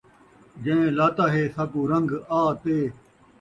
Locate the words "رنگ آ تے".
1.91-2.77